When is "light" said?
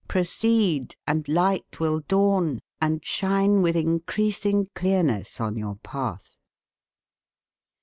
1.27-1.79